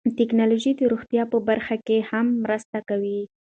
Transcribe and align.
ټکنالوژي 0.17 0.71
د 0.75 0.81
روغتیا 0.91 1.23
په 1.31 1.37
برخه 1.47 1.75
کې 1.87 1.97
هم 2.09 2.25
مرسته 2.43 2.77
کوي. 2.89 3.19